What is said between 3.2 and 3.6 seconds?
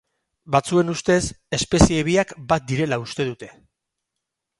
dute